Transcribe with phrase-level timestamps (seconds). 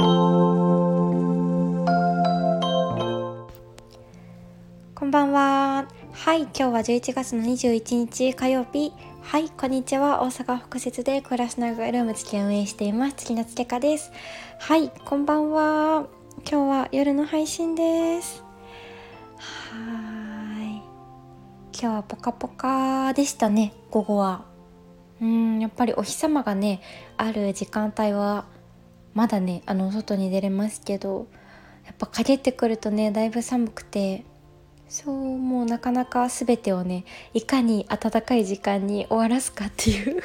[0.00, 0.06] こ
[5.04, 5.88] んばんは。
[6.12, 8.94] はい、今日は11月の21日火曜日。
[9.20, 10.22] はい、こんにちは。
[10.22, 13.16] 大阪北節で暮らしながらルーム付き運営しています。
[13.16, 14.10] 月夏つけかです。
[14.58, 16.06] はい、こんばんは。
[16.50, 18.42] 今日は夜の配信です。
[19.36, 20.76] はい。
[21.78, 24.46] 今日はポカポカでしたね、午後は。
[25.20, 26.80] うん、やっぱりお日様がね、
[27.18, 28.46] ある時間帯は、
[29.14, 31.26] まだね、あの、外に出れますけど、
[31.86, 34.24] やっぱ陰ってくるとね、だいぶ寒くて、
[34.90, 40.20] そうもうなかなか全てをねいかに暖かい時間に終わらすかっていう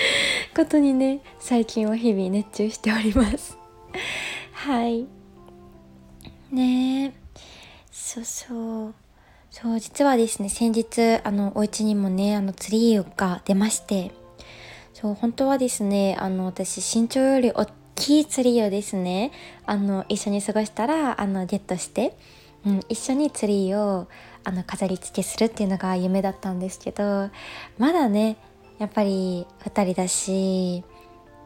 [0.56, 3.58] ことにね最近は日々熱中しております。
[4.52, 5.06] はい。
[6.50, 7.12] ねえ。
[7.92, 8.94] そうそう。
[9.50, 14.12] そう実はですね先日あのお家にもねあのツリーが出まして
[14.92, 17.66] そう本当はですねあの私身長より大
[17.96, 19.32] きいツリーをですね
[19.64, 22.16] あの一緒に過ごしたらあのゲットして
[22.66, 24.08] うん、一緒にツリーを
[24.42, 27.30] あの飾り付けするっていうのが夢だったんですけど
[27.78, 28.36] まだね
[28.78, 30.82] やっぱり2人だし、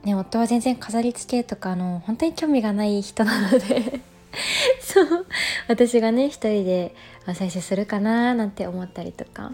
[0.03, 4.01] ね、夫は全然飾り付けとかの本当に興味がない人なので
[4.81, 5.27] そう
[5.69, 6.95] 私がね一人で
[7.35, 9.53] 最初するかななんて思ったりとか、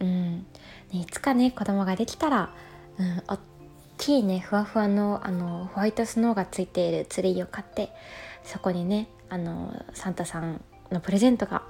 [0.00, 0.38] うん。
[0.38, 0.44] ね、
[0.92, 2.54] いつかね子供ができたら、
[2.98, 3.38] うん、大
[4.02, 7.90] きいねふわふわのあのホワイトスノーがついているツリーを買って
[8.42, 11.62] そこにねあのサンタさんのプレゼントが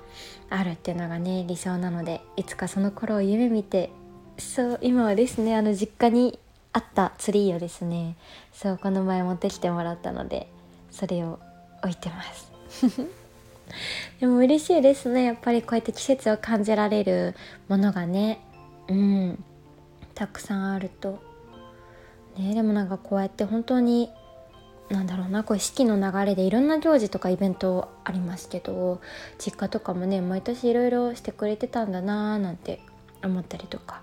[0.49, 3.91] あるっていうのがね理想なのでいつかその頃を夢見て
[4.39, 6.39] そう今はですねあの実家に
[6.73, 8.17] あったツリーをですね
[8.55, 10.49] そうこの前持ってきてもらったので
[10.91, 11.39] それを
[11.83, 12.51] 置いてます。
[14.21, 17.35] でも嬉しいですねやっぱりこうやって季節を感じられる
[17.69, 18.41] ものがね
[18.89, 19.45] うん
[20.15, 21.32] たくさんあると。
[22.39, 24.11] ねでもなんかこうやって本当に
[24.93, 29.01] なんだろうなこう四季の流れでいろんな行事とかイベントありますけど
[29.39, 32.81] 実家とかもね毎年いろいろしてくれてたんだなーなんて
[33.25, 34.03] 思ったりとか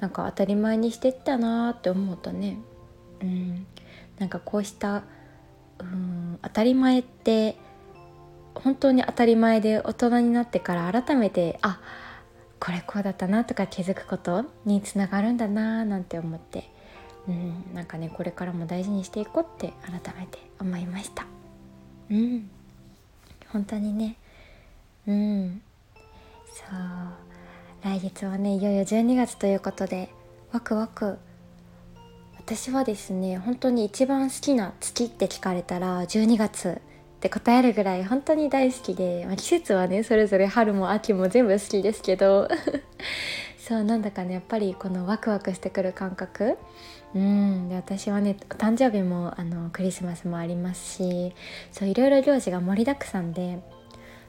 [0.00, 2.58] なんか当たり前にしてったなーって思うとね
[3.22, 3.66] うん
[4.18, 5.04] なんかこうした
[5.78, 7.56] うん当たり前って
[8.54, 11.80] 本当に当たり前で大人になってから改めてあ
[12.58, 16.73] これこうだったなとか気づくことにつながるんだなーなんて思って。
[17.28, 21.26] うん、なんかねこれからも大事にしていこうって改めて思いました。
[22.10, 22.50] うん。
[23.48, 24.16] 本当にね。
[25.06, 25.62] うん。
[26.52, 27.24] そう。
[27.84, 30.10] 来月はねいよいよ12月ということで
[30.52, 31.18] ワクワク。
[32.38, 36.80] 私はですね本当に一番好きな月って聞かれたら12月っ
[37.20, 42.48] て答えるぐらい本当に大好きで、まあ、季節はねそれぞれ春も秋も全部好きですけど。
[43.66, 46.58] そうなんだかねやっぱりこのワクワクしてくる感覚。
[47.14, 47.70] うん。
[47.70, 51.32] で私はねお誕生日もあのクリスマスもありますし
[51.72, 53.60] そういろいろ行事が盛りだくさんで。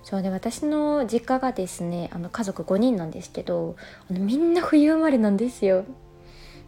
[0.03, 3.75] そうで私の実家がですねあの家族5人なんですけど
[4.07, 5.84] あのみんな冬生まれなんですよ。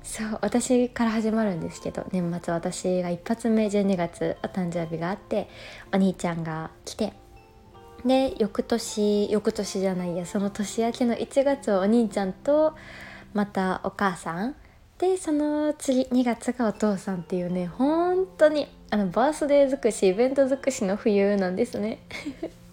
[0.04, 5.48] そう私から始まるんですけど年末私が一発目12月お誕生日があって
[5.94, 7.14] お兄ちゃんが来て
[8.06, 12.76] で翌年翌年じゃないやその年明けの1月はお兄ちゃんと
[13.34, 14.56] またお母さん
[15.00, 22.00] でその次2月がお父さんっていうね本当にあのバースデー尽くしイベント尽くしの冬なんですね。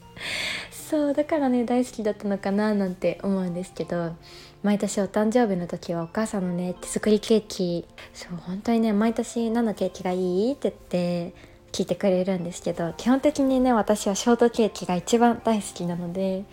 [0.70, 4.14] そうだからね大好きだったのかななんて思うんですけど
[4.62, 7.86] 毎年お誕生日の時はお母さんのね手作りケーキ。
[8.12, 11.34] そう本当にね毎年何のケーキがいいって言って
[11.74, 16.44] 聞いてくれるんですけど基本的にね私はショートケーキが一番大好きなので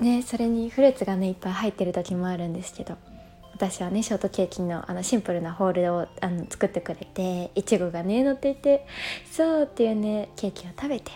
[0.00, 2.96] ねそれにフルーツがねいっぱい入ってる時もあるんですけど
[3.52, 8.84] 私はねショートケーキのあのシンプルなホールをあの作ってくれていちごがね乗っていて
[9.30, 11.12] そうっていうねケーキを食べて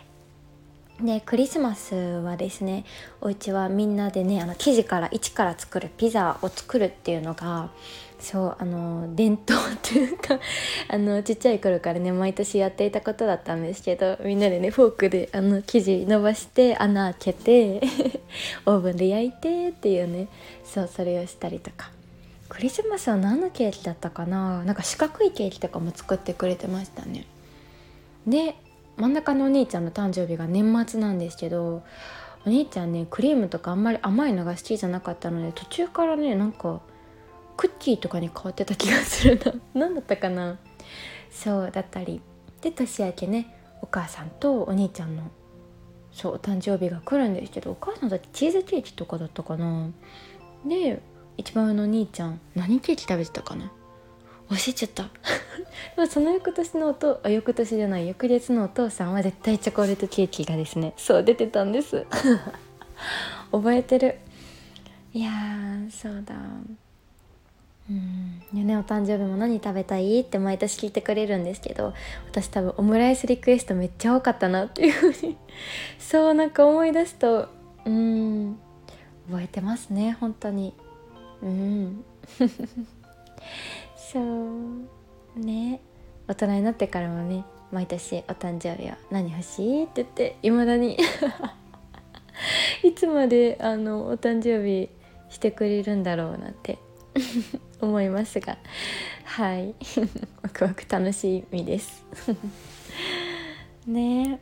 [1.00, 2.84] でクリスマスはですね
[3.21, 7.71] お家はみんなでねあの生地から一から作るピザを作るっていうのが
[8.22, 10.38] そうあの伝統っていうか
[10.88, 17.81] あのちっちゃい頃からね毎年やっていたことだったんですけどみんなでねフォークであの生地伸ばして穴開けて
[18.64, 20.29] オーブンで焼いてっていうね
[20.64, 21.91] そうそれをしたりとか。
[22.49, 24.62] クリスマスは何のケーキだったかな？
[24.64, 27.25] なんか四角いケーキとかも作ってくれてましたね。
[28.26, 28.56] で
[28.99, 31.82] 真ん中のお兄ちゃんの誕生日が年末なんですけど
[32.47, 36.82] お兄ちゃんねクリームとかあんまり甘いのが好きじゃなかったので途中からねなんか
[37.56, 39.52] クッキーとかに変わってた気がするな。
[39.75, 40.58] 何だったかな？
[41.31, 42.20] そうだったり。
[42.60, 45.25] で年明けねお母さんとお兄ちゃんの
[46.12, 49.88] そうお誕生日が来るんですけどお母さんだってチーズケーキとかだったかな？
[50.64, 51.00] で
[51.37, 53.72] 一番上のお兄ちゃん何ケーキ食べてたかな？
[54.50, 55.04] 教えちゃった。
[55.96, 62.06] でもその翌年のおとあ翌年じゃない翌月のお父さんは絶対チョコレートケーキがですねそう出てたんです。
[63.50, 64.19] 覚えてる。
[65.14, 65.31] いや
[65.90, 66.34] そうだ。
[68.53, 68.67] うん。
[68.67, 71.94] ねお誕生日も何食べたいって毎年聞いてくれるんですけど
[72.31, 75.37] 私多分オムライスリクエストめっちゃ多かったなっていうふうに
[75.99, 77.49] そうなんか思い出すと
[77.85, 78.59] うん
[79.29, 80.75] 覚えてますね本当に。
[81.43, 82.05] うん。
[83.97, 85.81] そうね。
[86.29, 90.99] 大人になってからもね毎年お誕生日は何欲しいって言っていまだに。
[92.83, 94.91] いつまであのお誕生日
[95.31, 96.79] してくれるんだろうなんて。
[97.87, 98.58] 思いますが。
[99.25, 99.75] はい。
[100.43, 102.05] ワクワク楽しみです。
[103.87, 104.40] ね。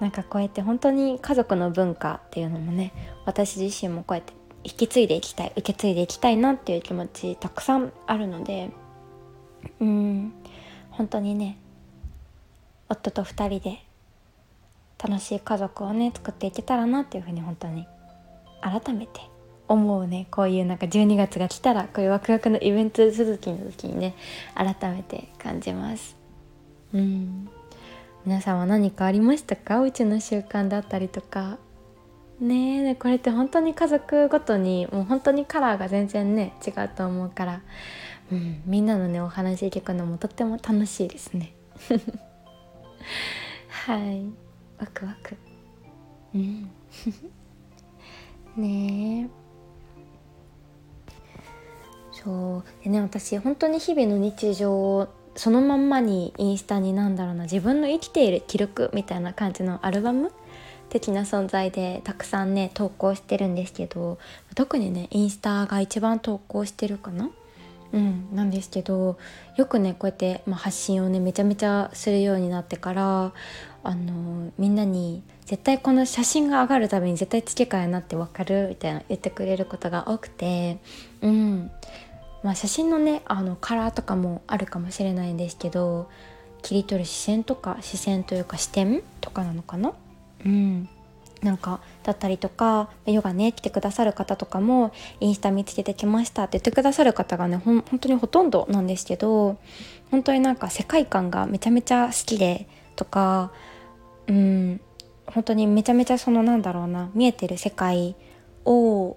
[0.00, 2.92] なんかこうやって本当に家族の文化っていうのもね
[3.26, 4.32] 私自身もこうやって
[4.64, 8.70] 引き継いでいきたい受け継いでいきたいなっていう気持ちたくさんあるので
[9.80, 10.32] うん。
[10.90, 11.58] 本当にね
[12.88, 13.84] 夫と2人で
[15.02, 17.86] 楽しい家族をね作っていけたらなっていうふうに本当に
[18.60, 19.20] 改めて
[19.68, 20.26] 思うね。
[20.30, 24.14] こういうなんか12月が来たらこういうワクワクのイベント続きの時にね
[24.54, 26.16] 改めて感じます。
[26.92, 27.48] うん。
[28.24, 29.80] 皆さんは何かありましたか？
[29.80, 31.58] うちの習慣だったりとか。
[32.40, 37.62] ねえこれって本当に家族ごとにもう本当にカラーが全然ね違うと思うから、
[38.32, 41.54] うん、みんなのねお話聞くのもとっても楽しいですね。
[43.68, 44.24] はい。
[44.78, 45.36] ワクワク。
[46.34, 46.70] うん。
[48.56, 49.43] ねえ。
[52.24, 52.64] そう。
[52.82, 60.30] でね私本当に日々の日常をそのまんまにインスタになんだろうな自分の生きている記録みたいな感じのアルバム
[60.90, 64.18] 的な存在でたくさんね投稿してるんですけど
[64.54, 67.30] 特にねインスタが一番投稿してるかな？
[67.92, 69.18] うん、なんですけど
[69.56, 73.32] よくねこうやって、まあ、発信をねめちゃめちゃするようになってから
[73.82, 80.78] あのみんなに絶対この写真が上がるたびに絶対付け替えなって分かるみたいな言ってくれることが多くて
[81.22, 81.70] うん。
[82.44, 86.08] まあ写真のねあのカラーとかもあるかもしれないんですけど
[86.62, 89.92] 切り取る視線とか視線というか視点とかなのかな？
[90.44, 90.88] うん。
[91.42, 99.58] なんかだったりとかヨガね来てくださる方とかもインスタ見つけてきましたって言ってくださる方がねほん本当にほとんどなんですけど
[100.10, 103.52] 本当になんか世界観がめちゃめちゃ好きでとか
[104.26, 104.80] うん。
[105.26, 108.14] 本当にめちゃめちゃそのなんだろうな見えてる世界
[108.66, 109.16] を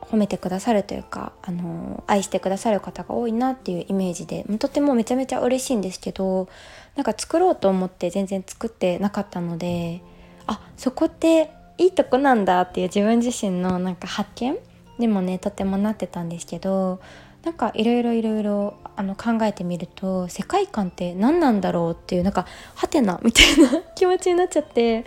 [0.00, 6.48] 褒めてくださるというか、あの愛してくださる方が多いなっていうイメージでとてもめちゃめちゃ嬉しいんですけど
[6.96, 10.02] なんか作ろうと思って全然作ってなかったので
[10.46, 14.56] あそこっていいとこなんだっていう自分自身のなんか発見
[14.98, 17.00] にもねとてもなってたんですけど
[17.44, 18.74] なんかいろいろいろいろ
[19.16, 25.04] 考えてみると世界観って何なんだろうっていうなんかハテナみたいな 気持ちになっちゃって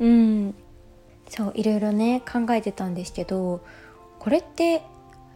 [0.00, 0.54] うん。
[1.28, 3.60] そういろいろね考えてたんですけど
[4.26, 4.82] これって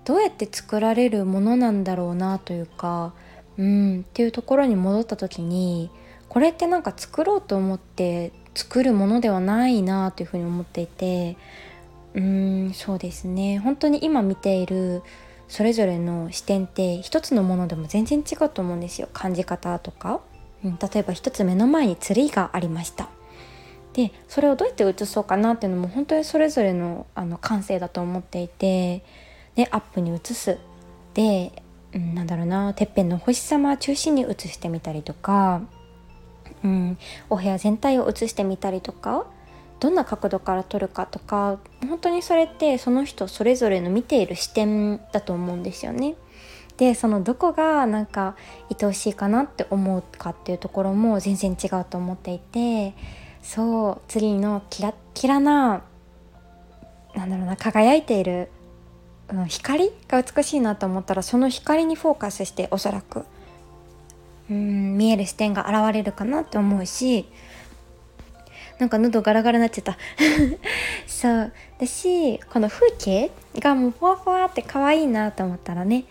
[0.04, 3.12] どうやって作られるものなんだろうなというか
[3.56, 5.90] うんっていうところに戻った時に
[6.28, 11.37] これってなんか作ろうと思って作るものではないなというふうに思っていて
[12.14, 13.60] うんそうですね。
[13.60, 15.04] 本当に今見ている
[15.46, 19.08] それぞれの視点って一つのものでも全然違うと思うんですよ。
[19.12, 20.20] 感じ方とか、
[20.64, 23.08] うん、例えば一つ目の前にツリーがありました。
[23.92, 29.04] でそれをどうやって写そうかなっていうのも本当にそれぞれのあの感性だと思っていて
[29.56, 30.59] でアップに写す
[31.14, 35.62] で、うん、なんだろうなてっぺんの星様中心に写してみたりとか、
[36.62, 39.26] うん、お部屋全体を写してみたりとか
[39.80, 46.14] どんな角度から撮るかとか本当にそれってその人それぞれの見ている視点だと思うんですよね。
[46.76, 48.37] でそのどこがなんか
[48.70, 52.94] 愛おしいかなって思うかっていうところも全然違うと思っていて
[53.42, 55.82] そう次のキラッキラな
[57.14, 58.49] なんだろうな輝いている、
[59.30, 63.25] うん、光が美しいなと思ったらその光にフォーカスしておそらく
[64.50, 67.26] うん見える視点が現れるかなって思うし
[68.80, 69.99] なんか喉ガラガラになっちゃった。
[71.06, 71.52] そう。
[71.78, 76.04] だしこの風景がもうふわふわって可愛いなと思ったらね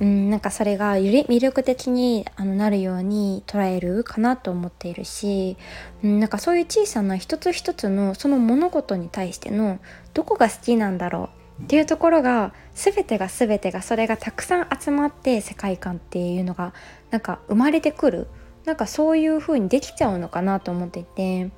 [0.00, 5.56] うん、なんかそれがより魅力的にあのなるように捉えるかなと思っているし、
[6.04, 9.80] うん、なんかそういう小さな一つ一つのその物事に対しての
[10.14, 16.72] どこが好きなんだろうっていうところが全てが全てがそれがたくさん集まって世界観っていうのが
[17.10, 18.28] なんか生まれてくる
[18.64, 21.50] なんかそういう風にできちゃうのかなと思っていて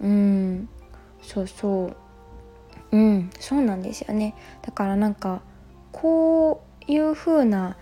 [0.00, 0.68] うん
[1.22, 1.92] そうそ
[2.92, 4.34] ううんそうなんですよね。
[4.62, 5.42] だからなんか
[5.92, 7.76] こういう風な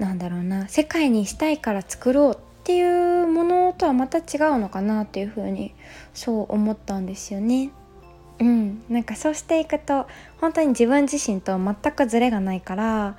[0.00, 5.74] なんだろうな世界にしたいから作ろうっていうものとはまた違うのかなっていうふうに
[6.14, 7.70] そう思ったんですよね。
[8.40, 10.06] うん、なんかそうしていくと
[10.40, 13.18] 本当に自分自身と全くズレがないから、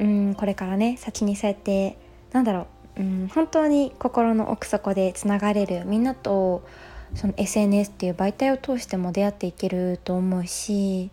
[0.00, 1.98] うん、これからね先にそうやって
[2.32, 6.66] なんだろう、うん、本当に心の奥底でつながれるみんなと
[7.14, 11.10] その SNS っていう媒体を通しても出会っていけると思うし、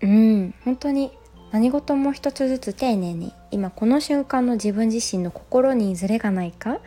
[0.00, 1.12] うん、本当に
[1.50, 6.78] 何事も一つずつ丁寧に今この瞬間の自分自身の心にズレがないか？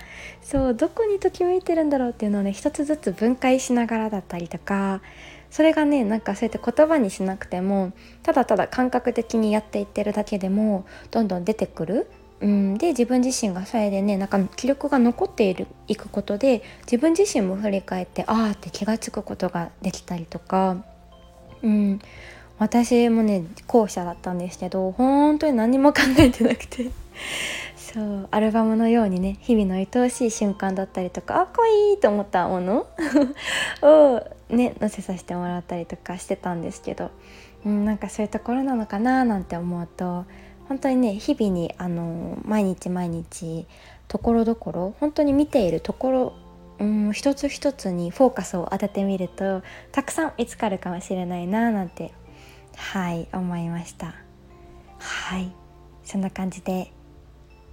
[0.44, 5.02] そうどこにときめいてるんだろうっていうのをね一つずつ分解しながらだったりとか
[5.50, 7.92] それがねなんかそうやって言葉にしなくても
[8.24, 12.08] ただただ感覚的にやっていってるだけでもどんどん出てくる。
[12.40, 20.84] うん、で自分自身がそれでねなんか記録が残っているいくことで自分自身も振り返ってああって気が付くことができたりとか、
[21.62, 22.00] うん、
[22.62, 26.92] 私もね後者だったんですけど本当に何も考えてなくて。
[27.76, 32.86] そうアルバムのようにね日々の愛おしい瞬間だったりとかあかわいいと思ったもの？
[33.82, 37.10] をね載せさせてもらったりとかしてたんですけど、
[37.66, 40.26] うん、なんかそういうところなのかななんて思うと
[40.70, 43.66] 本当にね日々にあの毎日毎日
[44.08, 46.34] ところどころ本当に見ているところ
[46.78, 52.14] うん一つ一つにフォーカスを当ててみるとたくさん見つかるかもしれないななんて
[52.76, 54.16] はい思いました。
[55.00, 55.52] はい
[56.04, 56.92] そんな感じで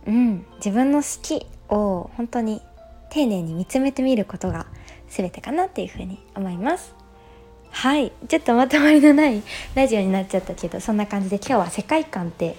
[0.06, 2.62] うん自分の好きを本当に
[3.10, 4.66] 丁寧に見つめてみることが
[5.08, 6.94] 全てかなっていうふうに思います。
[7.70, 9.42] はいちょっとまとまりのない
[9.74, 12.56] ラジオになっちゃったけどそんな感じで今日は世界観って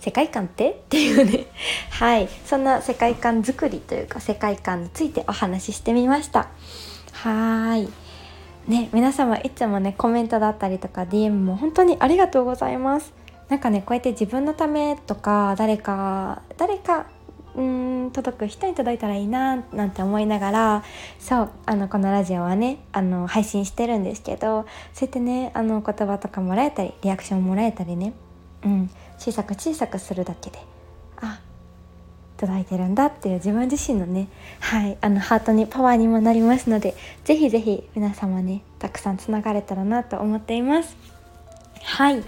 [0.00, 0.70] 世界観って？
[0.70, 1.46] っていうね。
[1.90, 6.48] はいそんな世界観作りというか世界観についてお話ししてみました。
[7.12, 7.88] はい。
[8.68, 13.12] ね皆様いつもねコメントだったりとか DM も本当にありがとうございます。
[13.48, 17.06] なんかねこうやって自分のためとか誰か誰か
[17.54, 20.84] うん届く人に届いたらいいななんて思いながら
[21.18, 28.14] そうあのこのラジオはねあの配信してるんですけどそうやってねあの言葉とかもらえたりリアクションもらえたりね、
[28.64, 30.58] うん、小さく小さくするだけで
[32.42, 40.96] 届いてるんだっていう自分自身のねはいあのハートにパワーにもなりますので是非是非皆様ねたくさんつながれたらなと思っています。
[41.84, 42.22] はい。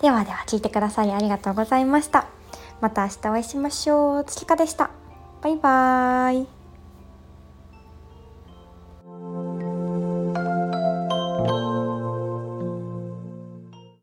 [0.00, 2.28] ではでは聞いてくださりありがとうございました。
[2.80, 4.24] また明日お会いしましょう。
[4.24, 4.90] 月花でした。
[5.42, 6.57] バイバーイ。